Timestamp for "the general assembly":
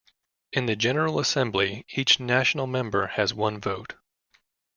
0.65-1.85